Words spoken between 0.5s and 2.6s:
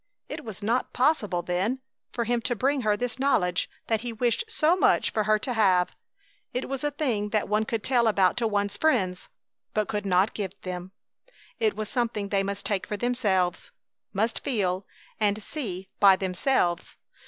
not possible, then, for him to